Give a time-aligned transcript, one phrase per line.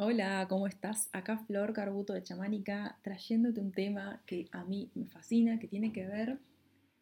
[0.00, 1.08] Hola, ¿cómo estás?
[1.12, 5.92] Acá Flor Carbuto de Chamánica trayéndote un tema que a mí me fascina, que tiene
[5.92, 6.38] que ver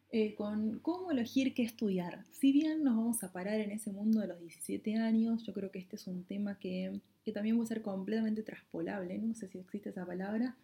[0.09, 2.25] eh, con cómo elegir qué estudiar.
[2.31, 5.69] Si bien nos vamos a parar en ese mundo de los 17 años, yo creo
[5.69, 6.99] que este es un tema que,
[7.35, 10.57] también puede ser completamente traspolable, no sé si existe esa palabra,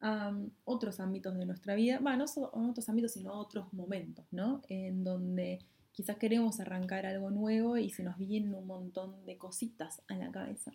[0.00, 4.26] a um, otros ámbitos de nuestra vida, bueno, no en otros ámbitos, sino otros momentos,
[4.32, 4.60] ¿no?
[4.68, 5.60] En donde
[5.92, 10.32] quizás queremos arrancar algo nuevo y se nos vienen un montón de cositas a la
[10.32, 10.72] cabeza.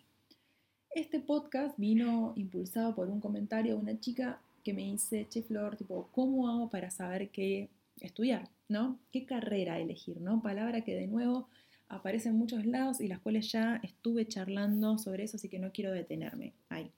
[0.94, 5.74] Este podcast vino impulsado por un comentario de una chica que me dice, che Flor,
[5.74, 8.50] tipo, ¿cómo hago para saber qué estudiar?
[8.68, 8.98] ¿No?
[9.10, 10.20] ¿Qué carrera elegir?
[10.20, 10.42] ¿No?
[10.42, 11.48] Palabra que de nuevo
[11.88, 15.72] aparece en muchos lados y las cuales ya estuve charlando sobre eso, así que no
[15.72, 16.90] quiero detenerme ahí,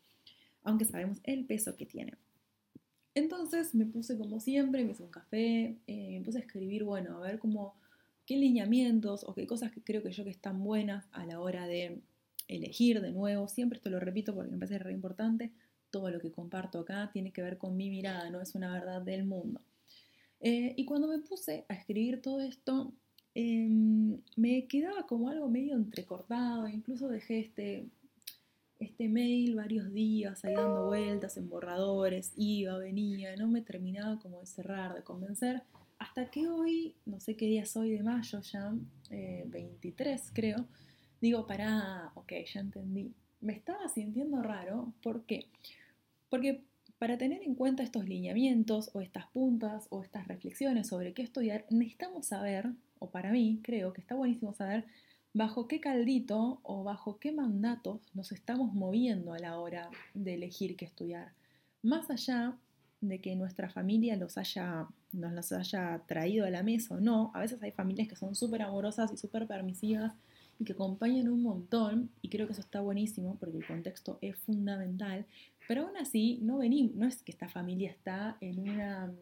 [0.65, 2.15] aunque sabemos el peso que tiene.
[3.15, 7.19] Entonces me puse como siempre, me hice un café, eh, me puse a escribir, bueno,
[7.19, 7.77] a ver cómo,
[8.27, 11.69] qué lineamientos o qué cosas que creo que yo que están buenas a la hora
[11.69, 12.01] de
[12.49, 15.53] elegir de nuevo, siempre esto lo repito porque me parece re importante,
[15.91, 19.01] todo lo que comparto acá tiene que ver con mi mirada, no es una verdad
[19.03, 19.61] del mundo.
[20.41, 22.93] Eh, y cuando me puse a escribir todo esto,
[23.35, 27.87] em, me quedaba como algo medio entrecortado, incluso dejé este,
[28.79, 34.41] este mail varios días ahí dando vueltas en borradores, iba, venía, no me terminaba como
[34.41, 35.63] de cerrar, de convencer,
[35.99, 38.75] hasta que hoy, no sé qué día es hoy de mayo ya,
[39.11, 40.67] 23 eh, creo,
[41.25, 43.15] digo, para, ok, ya entendí.
[43.41, 45.47] Me estaba sintiendo raro, ¿por qué?
[46.29, 46.63] Porque
[46.99, 51.65] para tener en cuenta estos lineamientos o estas puntas o estas reflexiones sobre qué estudiar,
[51.71, 54.85] necesitamos saber, o para mí creo que está buenísimo saber,
[55.33, 60.77] bajo qué caldito o bajo qué mandatos nos estamos moviendo a la hora de elegir
[60.77, 61.33] qué estudiar.
[61.83, 62.55] Más allá
[63.01, 67.31] de que nuestra familia los haya, nos los haya traído a la mesa o no,
[67.35, 70.13] a veces hay familias que son súper amorosas y súper permisivas
[70.59, 74.37] y que acompañan un montón, y creo que eso está buenísimo porque el contexto es
[74.37, 75.27] fundamental,
[75.67, 79.13] pero aún así no venimos, no es que esta familia está en una,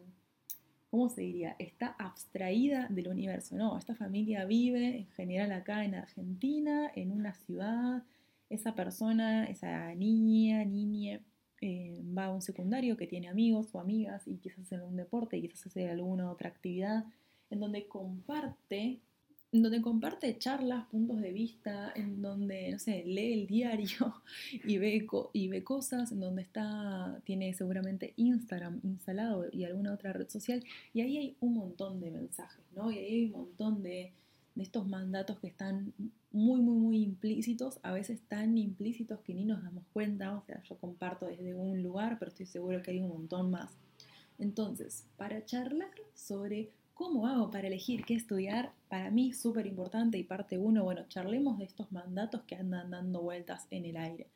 [0.89, 1.55] ¿cómo se diría?
[1.59, 7.33] Está abstraída del universo, no, esta familia vive en general acá en Argentina, en una
[7.33, 8.03] ciudad,
[8.49, 11.19] esa persona, esa niña, niña,
[11.61, 15.37] eh, va a un secundario que tiene amigos o amigas y quizás hace un deporte
[15.37, 17.05] y quizás hace alguna otra actividad
[17.49, 18.99] en donde comparte
[19.61, 24.15] donde comparte charlas, puntos de vista, en donde, no sé, lee el diario
[24.65, 30.11] y ve, y ve cosas, en donde está, tiene seguramente Instagram instalado y alguna otra
[30.11, 32.91] red social, y ahí hay un montón de mensajes, ¿no?
[32.91, 34.11] Y ahí hay un montón de,
[34.55, 35.93] de estos mandatos que están
[36.31, 40.63] muy, muy, muy implícitos, a veces tan implícitos que ni nos damos cuenta, o sea,
[40.63, 43.71] yo comparto desde un lugar, pero estoy seguro que hay un montón más.
[44.39, 48.71] Entonces, para charlar sobre ¿Cómo hago para elegir qué estudiar?
[48.87, 53.21] Para mí súper importante y parte uno, bueno, charlemos de estos mandatos que andan dando
[53.21, 54.27] vueltas en el aire.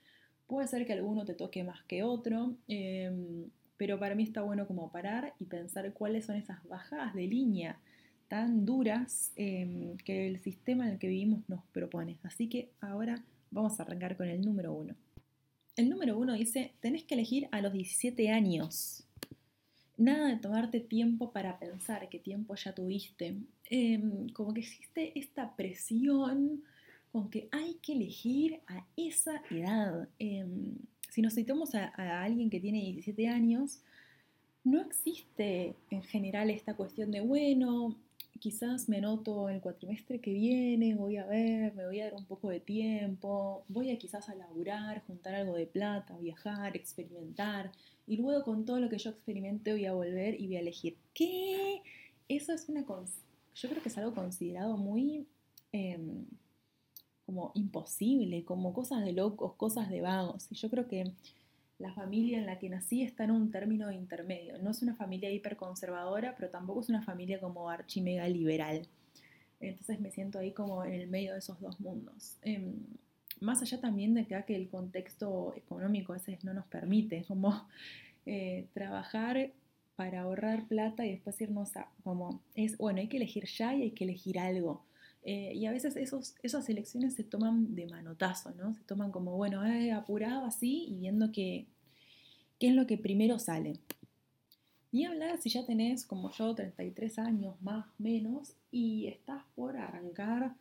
[0.48, 4.66] Puede ser que alguno te toque más que otro, em, pero para mí está bueno
[4.66, 7.80] como parar y pensar cuáles son esas bajadas de línea
[8.28, 12.18] tan duras em, que el sistema en el que vivimos nos propone.
[12.24, 14.96] Así que ahora vamos a arrancar con el número uno.
[15.76, 19.07] El número uno dice, tenés que elegir a los 17 años
[19.98, 23.36] nada de tomarte tiempo para pensar qué tiempo ya tuviste.
[23.70, 26.64] Em, como que existe esta presión
[27.12, 30.08] con que hay que elegir a esa edad.
[30.20, 30.76] Em,
[31.10, 33.82] si nos citamos a, a, alguien que tiene 17 años,
[34.64, 37.96] no existe en general esta cuestión de, bueno,
[38.40, 42.26] quizás me anoto el cuatrimestre que viene, voy a ver, me voy a dar un
[42.26, 47.72] poco de tiempo, voy a quizás a laburar, juntar algo de plata, viajar, experimentar,
[48.06, 50.98] y luego con todo lo que yo experimente voy a volver y voy a elegir.
[51.14, 51.82] ¿Qué?
[52.30, 52.82] Eso es una...
[52.82, 55.28] Yo creo que es algo considerado muy...
[55.72, 56.26] Em,
[57.28, 60.48] como imposible, como cosas de locos, cosas de vagos.
[60.50, 61.12] Y yo creo que
[61.80, 64.58] la familia en la que nací está en un término intermedio.
[64.60, 68.88] No es una familia hiperconservadora, pero tampoco es una familia como archimega liberal.
[69.60, 72.38] Entonces me siento ahí como en el medio de esos dos mundos.
[72.42, 72.76] Em,
[73.40, 77.68] más allá también de que, el contexto económico a veces no nos permite como
[78.26, 79.52] eh, trabajar
[79.96, 83.84] para ahorrar plata y después irnos a, como, es, bueno, hay que elegir ya y
[83.84, 84.84] hay que elegir algo.
[85.24, 88.74] Eh, y a veces esos, esas elecciones se toman de manotazo, ¿no?
[88.74, 91.68] Se toman como, bueno, eh, apurado así y viendo qué
[92.60, 93.80] es lo que primero sale.
[94.92, 100.56] Ni hablar si ya tenés, como yo, 33 años más menos y estás por arrancar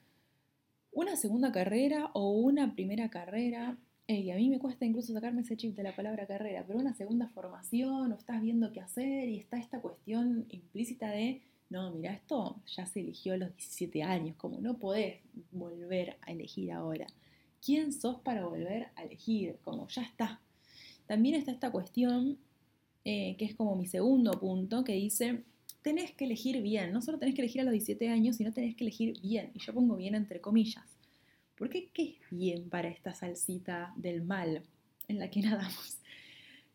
[0.92, 3.76] una segunda carrera o una primera carrera.
[4.08, 6.94] y a mí me cuesta incluso sacarme ese chip de la palabra carrera, pero una
[6.94, 12.12] segunda formación o estás viendo qué hacer y está esta cuestión implícita de no, mira,
[12.12, 15.20] esto ya se eligió a los 17 años, como no podés
[15.50, 17.06] volver a elegir ahora.
[17.60, 20.40] quién sos para volver a elegir, como ya está.
[21.06, 22.38] También está esta cuestión,
[23.04, 25.42] eh, que es como mi segundo punto, que dice,
[25.82, 28.76] tenés que elegir bien, no solo tenés que elegir a los 17 años, sino tenés
[28.76, 30.84] que elegir bien, y yo pongo bien entre comillas.
[31.56, 34.62] Porque ¿qué es bien para esta salsita del mal
[35.08, 35.95] en la que nadamos?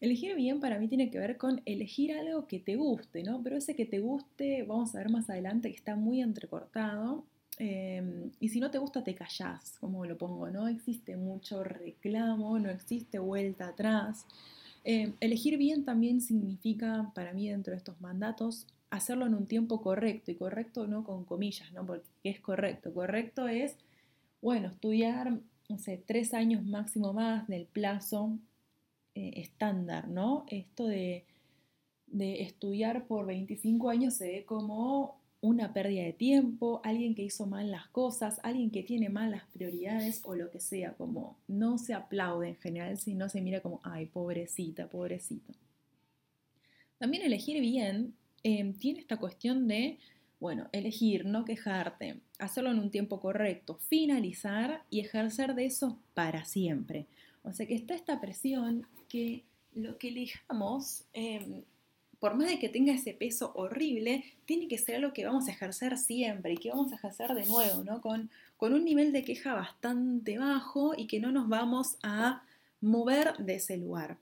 [0.02, 3.42] Elegir bien para mí tiene que ver con elegir algo que te guste, ¿no?
[3.44, 7.24] Pero ese que te guste, vamos a ver más adelante que está muy entrecortado.
[7.60, 10.50] Em, y si no te gusta, te callás, como lo pongo.
[10.50, 14.26] No existe mucho reclamo, no existe vuelta atrás.
[14.84, 19.82] Em, elegir bien también significa, para mí, dentro de estos mandatos, hacerlo en un tiempo
[19.84, 20.32] correcto.
[20.32, 21.86] Y correcto no con comillas, ¿no?
[21.86, 22.92] Porque es correcto.
[22.94, 23.76] Correcto es,
[24.42, 25.40] bueno, estudiar,
[25.70, 28.40] no sé, tres años máximo más del plazo
[29.16, 30.46] eh, estándar, ¿no?
[30.48, 31.26] Esto de,
[32.08, 37.48] de estudiar por 25 años se ve como una pérdida de tiempo, alguien que hizo
[37.48, 41.80] mal las cosas, alguien que tiene mal las prioridades o lo que sea, como no
[41.80, 45.54] se aplaude en general, sino se mira como, ay, pobrecita, pobrecito.
[47.00, 48.14] También elegir bien
[48.44, 49.98] em, tiene esta cuestión de,
[50.40, 56.46] bueno, elegir, no quejarte, hacerlo en un tiempo correcto, finalizar y ejercer de eso para
[56.46, 57.08] siempre.
[57.44, 59.44] O sea que está esta presión que
[59.74, 61.64] lo que elijamos, em,
[62.20, 65.52] por más de que tenga ese peso horrible, tiene que ser algo que vamos a
[65.52, 68.02] ejercer siempre y que vamos a ejercer de nuevo, ¿no?
[68.02, 72.44] Con, con un nivel de queja bastante bajo y que no nos vamos a
[72.80, 74.18] mover de ese lugar.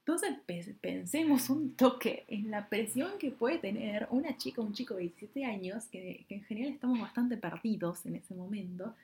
[0.00, 0.36] Entonces
[0.80, 5.44] pensemos un toque en la presión que puede tener una chica un chico de 17
[5.44, 8.96] años, que, que en general estamos bastante perdidos en ese momento,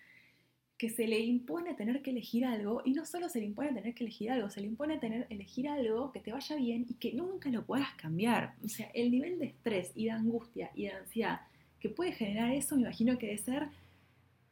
[0.78, 3.94] que se le impone tener que elegir algo y no solo se le impone tener
[3.94, 7.12] que elegir algo, se le impone tener elegir algo que te vaya bien y que
[7.12, 8.54] nunca lo puedas cambiar.
[8.64, 11.40] O sea, el nivel de estrés y de angustia y de ansiedad
[11.80, 13.68] que puede generar eso, me imagino que debe ser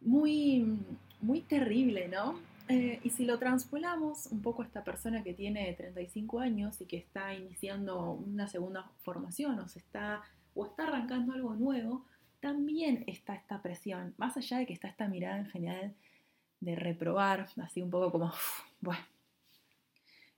[0.00, 0.78] muy,
[1.20, 2.38] muy terrible, ¿no?
[2.68, 6.86] Eh, y si lo transpolamos un poco a esta persona que tiene 35 años y
[6.86, 10.22] que está iniciando una segunda formación o, se está,
[10.54, 12.04] o está arrancando algo nuevo,
[12.40, 15.94] también está esta presión, más allá de que está esta mirada en general
[16.60, 18.32] de reprobar, así un poco como,
[18.80, 19.04] bueno,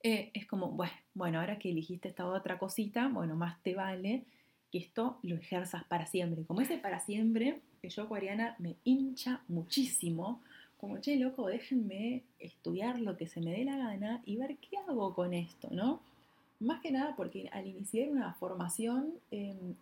[0.03, 4.25] eh, es como, bueno, bueno, ahora que elegiste esta otra cosita, bueno, más te vale
[4.71, 6.45] que esto lo ejerzas para siempre.
[6.45, 10.41] Como ese para siempre, que yo, Acuariana, me hincha muchísimo,
[10.79, 14.77] como, che, loco, déjenme estudiar lo que se me dé la gana y ver qué
[14.77, 16.01] hago con esto, ¿no?
[16.61, 19.75] Más que nada porque al iniciar una formación em,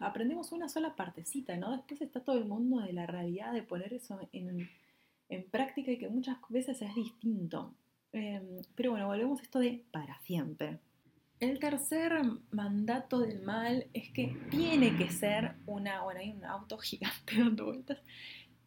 [0.00, 1.72] aprendemos una sola partecita, ¿no?
[1.72, 4.68] Después está todo el mundo de la realidad de poner eso en
[5.28, 7.74] en práctica y que muchas veces es distinto.
[8.12, 10.78] Em, pero bueno, volvemos a esto de para siempre.
[11.40, 12.12] El tercer
[12.52, 17.66] mandato del mal es que tiene que ser una, bueno, hay un auto gigante dando
[17.66, 17.98] vueltas,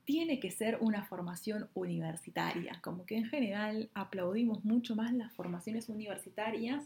[0.04, 5.90] tiene que ser una formación universitaria, como que en general aplaudimos mucho más las formaciones
[5.90, 6.86] universitarias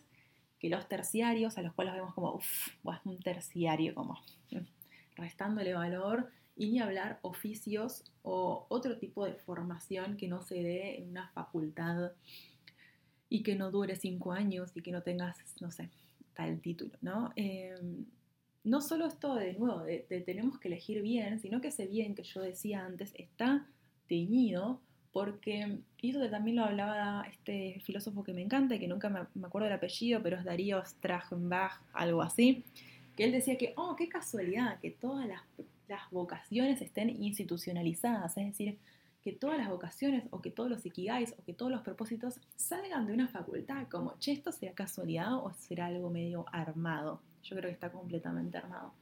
[0.59, 2.69] que los terciarios, a los cuales vemos como, uff,
[3.03, 4.19] un terciario, como
[5.15, 10.99] restándole valor y ni hablar oficios o otro tipo de formación que no se dé
[10.99, 12.11] en una facultad
[13.29, 15.89] y que no dure cinco años y que no tengas, no sé,
[16.35, 17.33] tal título, ¿no?
[17.35, 18.05] Em,
[18.63, 22.21] no solo esto de nuevo, de, tenemos que elegir bien, sino que ese bien que
[22.21, 23.65] yo decía antes está
[24.07, 24.79] teñido
[25.11, 29.21] porque, y eso también lo hablaba este filósofo que me encanta y que nunca me,
[29.33, 32.63] me acuerdo del apellido, pero es Darío Strachenbach, algo así,
[33.17, 35.41] que él decía que, oh, qué casualidad, que todas las
[35.91, 38.79] las vocaciones estén institucionalizadas, es decir,
[39.21, 43.05] que todas las vocaciones o que todos los ikigais o que todos los propósitos salgan
[43.05, 47.21] de una facultad, como, che, esto será casualidad o será algo medio armado.
[47.43, 48.93] Yo creo que está completamente armado.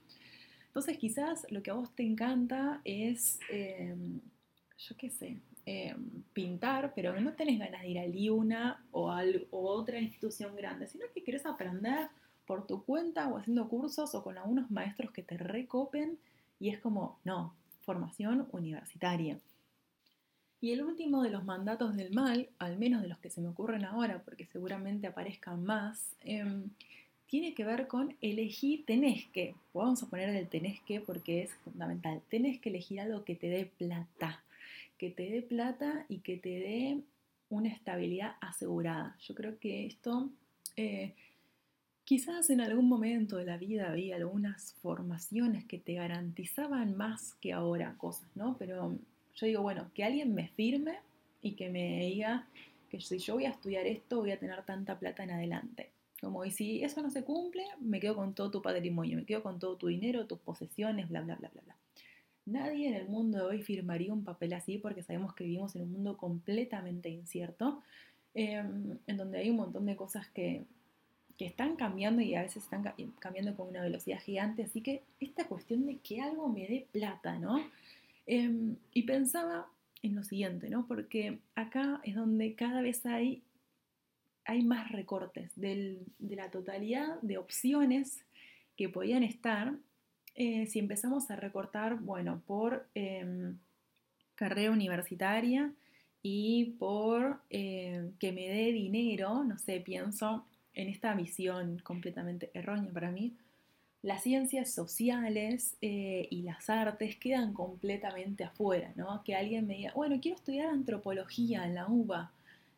[0.65, 4.19] Entonces quizás lo que a vos te encanta es, em,
[4.77, 9.23] yo qué sé, em, pintar, pero no tenés ganas de ir a Liuna o a
[9.51, 12.09] otra institución grande, sino que querés aprender
[12.45, 16.17] por tu cuenta o haciendo cursos o con algunos maestros que te recopen
[16.59, 19.39] y es como, no, formación universitaria.
[20.61, 23.47] Y el último de los mandatos del mal, al menos de los que se me
[23.47, 26.69] ocurren ahora, porque seguramente aparezcan más, em,
[27.27, 31.53] tiene que ver con elegir, tenés que, vamos a poner el tenés que porque es
[31.63, 34.43] fundamental, tenés que elegir algo que te dé plata,
[34.97, 37.01] que te dé plata y que te dé
[37.49, 39.15] una estabilidad asegurada.
[39.21, 40.29] Yo creo que esto
[40.75, 41.13] eh,
[42.09, 47.53] Quizás en algún momento de la vida había algunas formaciones que te garantizaban más que
[47.53, 48.57] ahora cosas, ¿no?
[48.57, 48.97] Pero
[49.35, 50.97] yo digo, bueno, que alguien me firme
[51.43, 52.47] y que me diga
[52.89, 55.91] que si yo voy a estudiar esto voy a tener tanta plata en adelante.
[56.19, 59.43] Como, y si eso no se cumple, me quedo con todo tu patrimonio, me quedo
[59.43, 61.75] con todo tu dinero, tus posesiones, bla, bla, bla, bla, bla.
[62.47, 65.83] Nadie en el mundo de hoy firmaría un papel así porque sabemos que vivimos en
[65.83, 67.83] un mundo completamente incierto,
[68.33, 70.65] em, en donde hay un montón de cosas que,
[71.39, 72.83] que están cambiando y a veces están
[73.17, 74.63] cambiando con una velocidad gigante.
[74.63, 77.65] Así que esta cuestión de que algo me dé plata, ¿no?
[78.27, 79.67] Em, y pensaba
[80.03, 80.85] en lo siguiente, ¿no?
[80.85, 83.41] Porque acá es donde cada vez hay,
[84.45, 88.23] hay más recortes de la totalidad de opciones
[88.75, 89.73] que podían estar
[90.35, 93.57] eh, si empezamos a recortar, bueno, por em,
[94.35, 95.73] carrera universitaria
[96.21, 100.45] y por em, que me dé dinero, no sé, pienso
[100.79, 103.33] en esta visión completamente errónea para mí,
[104.01, 109.21] las ciencias sociales eh, y las artes quedan completamente afuera, ¿no?
[109.25, 112.31] Que alguien me diga, bueno, quiero estudiar antropología en la UBA,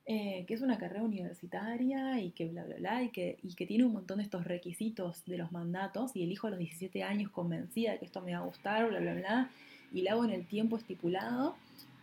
[0.07, 3.67] eh, que es una carrera universitaria y que bla, bla, bla, y que, y que
[3.67, 7.29] tiene un montón de estos requisitos de los mandatos, y elijo a los 17 años
[7.29, 9.51] convencida de que esto me va a gustar, bla, bla, bla,
[9.93, 11.55] y lo hago en el tiempo estipulado,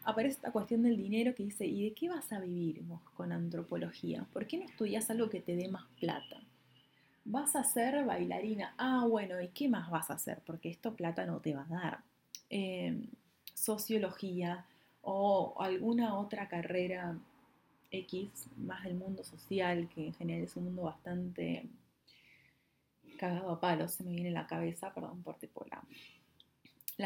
[0.08, 3.30] aparece esta cuestión del dinero que dice, ¿y de qué vas a vivir vos con
[3.30, 4.26] antropología?
[4.32, 6.40] ¿Por qué no estudias algo que te dé más plata?
[7.26, 8.74] Vas a ser bailarina.
[8.78, 10.40] Ah, bueno, ¿y qué más vas a hacer?
[10.46, 11.98] Porque esto plata no te va a dar.
[12.48, 13.06] Em,
[13.52, 14.64] sociología
[15.02, 17.18] o alguna otra carrera
[17.90, 21.66] X, más del mundo social, que en general es un mundo bastante
[23.18, 25.36] cagado a palos, se me viene en la cabeza, perdón por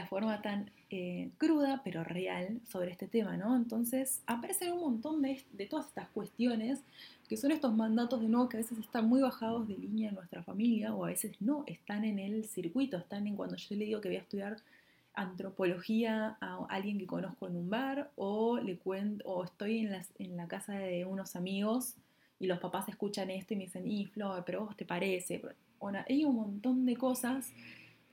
[0.06, 3.54] forma tan eh, cruda pero real sobre este tema, ¿no?
[3.54, 6.80] Entonces aparecen un montón de, de, todas estas cuestiones
[7.28, 10.14] que son estos mandatos de nuevo que a veces están muy bajados de línea en
[10.14, 13.84] nuestra familia o a veces no, están en el circuito, están en cuando yo le
[13.84, 14.56] digo que voy a estudiar
[15.14, 20.36] antropología a alguien que conozco en un bar o le cuento o estoy en, en
[20.36, 21.96] la casa de unos amigos
[22.40, 25.42] y los papás escuchan esto y me dicen, y Flo, pero vos te parece.
[25.78, 27.52] Bueno, hay un montón de cosas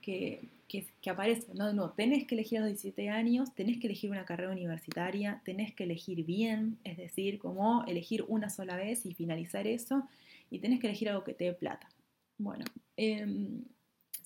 [0.01, 1.57] que, que, aparecen.
[1.57, 1.73] ¿no?
[1.73, 5.73] no, tenés que elegir a los 17 años, tenés que elegir una carrera universitaria, tenés
[5.73, 10.07] que elegir bien, es decir, como elegir una sola vez y finalizar eso,
[10.49, 11.89] y tenés que elegir algo que te dé plata.
[12.37, 12.63] Bueno,
[12.95, 13.25] eh,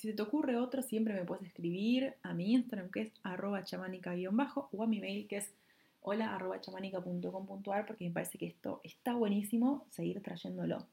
[0.03, 4.67] si te ocurre otro, siempre me puedes escribir a mi Instagram que es arroba chamanica-bajo
[4.73, 5.53] o a mi mail que es
[6.01, 10.85] hola arroba chamanica.com.ar porque me parece que esto está buenísimo seguir trayéndolo.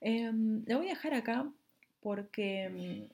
[0.00, 1.48] Em, le voy a dejar acá
[2.00, 3.08] porque em,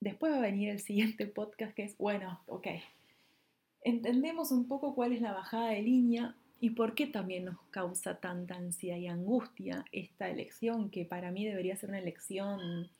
[0.00, 2.66] después va a venir el siguiente podcast que es, bueno, ok,
[3.82, 8.20] entendemos un poco cuál es la bajada de línea y por qué también nos causa
[8.20, 12.90] tanta ansiedad y angustia esta elección que para mí debería ser una elección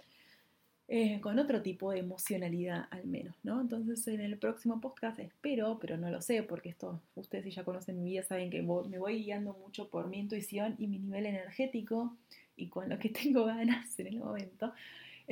[0.88, 3.60] eh, con otro tipo de emocionalidad al menos, ¿no?
[3.60, 7.64] Entonces en el próximo podcast espero, pero no lo sé, porque esto ustedes si ya
[7.64, 11.26] conocen mi vida saben que me voy guiando mucho por mi intuición y mi nivel
[11.26, 12.16] energético
[12.56, 14.72] y con lo que tengo ganas en el momento.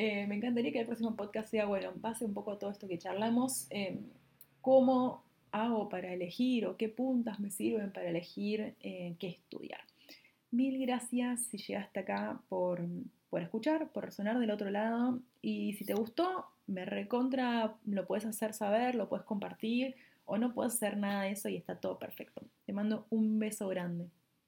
[0.00, 2.70] Eh, me encantaría que el próximo podcast sea, bueno, en base un poco a todo
[2.70, 3.98] esto que charlamos, em,
[4.60, 9.80] cómo hago para elegir o qué puntas me sirven para elegir eh, qué estudiar.
[10.52, 12.80] Mil gracias si llegaste acá por
[13.30, 15.20] por escuchar, por resonar del otro lado.
[15.42, 20.52] Y si te gustó, me recontra, lo puedes hacer saber, lo puedes compartir o no
[20.52, 22.42] puedes hacer nada de eso y está todo perfecto.
[22.66, 24.08] Te mando un beso grande.